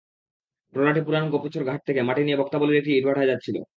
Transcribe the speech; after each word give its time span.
ট্রলারটি 0.73 1.01
পুরান 1.05 1.25
গোপচর 1.33 1.63
ঘাট 1.63 1.81
থেকে 1.87 2.01
মাটি 2.01 2.21
নিয়ে 2.23 2.39
বক্তাবলীর 2.41 2.79
একটি 2.81 2.91
ইটভাটায় 2.93 3.29
যাচ্ছিল। 3.31 3.57